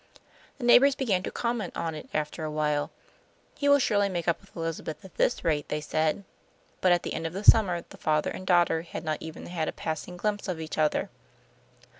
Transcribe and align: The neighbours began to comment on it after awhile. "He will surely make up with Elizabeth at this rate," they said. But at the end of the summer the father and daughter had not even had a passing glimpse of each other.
The 0.57 0.63
neighbours 0.63 0.95
began 0.95 1.21
to 1.21 1.29
comment 1.29 1.77
on 1.77 1.93
it 1.93 2.09
after 2.11 2.43
awhile. 2.43 2.89
"He 3.55 3.69
will 3.69 3.77
surely 3.77 4.09
make 4.09 4.27
up 4.27 4.41
with 4.41 4.55
Elizabeth 4.55 5.05
at 5.05 5.13
this 5.17 5.43
rate," 5.43 5.69
they 5.69 5.79
said. 5.79 6.23
But 6.81 6.91
at 6.91 7.03
the 7.03 7.13
end 7.13 7.27
of 7.27 7.33
the 7.33 7.43
summer 7.43 7.85
the 7.87 7.97
father 7.97 8.31
and 8.31 8.47
daughter 8.47 8.81
had 8.81 9.03
not 9.03 9.19
even 9.21 9.45
had 9.45 9.67
a 9.67 9.71
passing 9.71 10.17
glimpse 10.17 10.47
of 10.47 10.59
each 10.59 10.79
other. 10.79 11.11